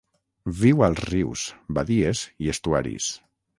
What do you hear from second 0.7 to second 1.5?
als rius,